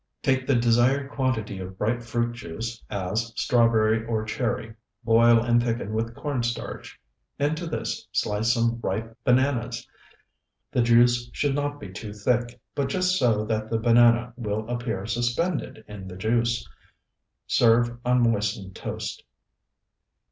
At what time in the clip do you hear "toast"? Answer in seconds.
18.75-19.21